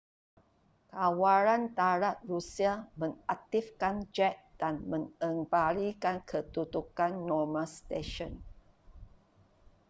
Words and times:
kawalan 0.91 1.63
darat 1.77 2.17
rusia 2.29 2.73
mengaktifkan 2.99 3.95
jet 4.15 4.33
dan 4.59 4.75
mengembalikan 4.91 6.17
kedudukan 6.29 7.13
normal 7.31 7.67
stesen 7.75 8.31